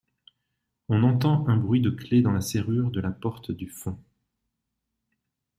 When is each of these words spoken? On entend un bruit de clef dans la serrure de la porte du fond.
On 0.89 1.03
entend 1.03 1.47
un 1.47 1.57
bruit 1.57 1.79
de 1.79 1.91
clef 1.91 2.23
dans 2.23 2.31
la 2.31 2.41
serrure 2.41 2.89
de 2.89 2.99
la 3.01 3.11
porte 3.11 3.51
du 3.51 3.69
fond. 3.69 3.99